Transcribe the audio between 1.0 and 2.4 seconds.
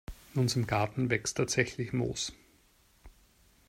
wächst tatsächlich Moos.